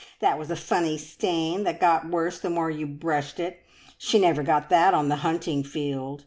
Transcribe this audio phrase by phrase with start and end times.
[0.19, 3.63] That was a funny stain, that got the worse the more you brushed it!
[3.99, 6.19] She never got that on the hunting field.